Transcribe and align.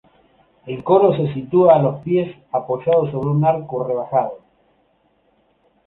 El 0.65 0.83
coro 0.83 1.15
se 1.15 1.31
sitúa 1.31 1.75
a 1.75 1.79
los 1.79 2.01
pies 2.01 2.35
apoyado 2.51 3.11
sobre 3.11 3.29
un 3.29 3.45
arco 3.45 3.83
rebajado. 3.83 4.39